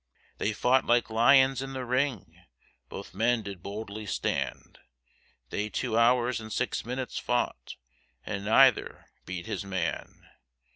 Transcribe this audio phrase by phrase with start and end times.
[0.39, 2.43] They fought like lions in the ring,
[2.89, 4.79] Both men did boldly stand,
[5.51, 7.75] They two hours and six minutes fought,
[8.25, 10.27] And neither beat his man.